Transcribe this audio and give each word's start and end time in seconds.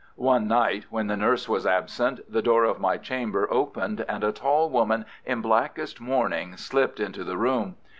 One 0.15 0.47
night, 0.47 0.87
when 0.89 1.05
the 1.05 1.15
nurse 1.15 1.47
was 1.47 1.67
absent, 1.67 2.21
the 2.27 2.41
door 2.41 2.63
of 2.63 2.79
my 2.79 2.97
chamber 2.97 3.47
opened, 3.53 4.03
and 4.09 4.23
a 4.23 4.31
tall 4.31 4.67
woman 4.67 5.05
in 5.27 5.41
blackest 5.41 6.01
mourning 6.01 6.57
slipped 6.57 6.99
into 6.99 7.23
the 7.23 7.37
room. 7.37 7.75